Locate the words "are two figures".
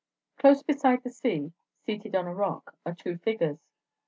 2.87-3.59